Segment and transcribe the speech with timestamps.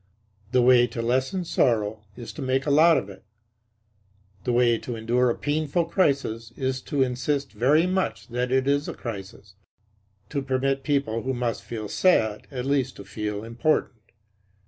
[0.51, 3.23] The way to lessen sorrow is to make a lot of it.
[4.45, 8.87] The way to endure a painful crisis is to insist very much that it is
[8.87, 9.53] a crisis;
[10.29, 14.01] to permit people who must feel sad at least to feel important.